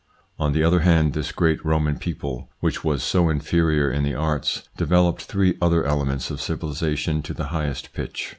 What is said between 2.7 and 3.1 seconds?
was